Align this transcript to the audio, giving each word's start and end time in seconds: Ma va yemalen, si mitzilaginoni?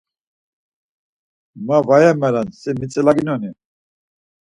Ma 1.67 1.77
va 1.87 1.97
yemalen, 2.03 2.47
si 2.61 2.71
mitzilaginoni? 2.79 3.51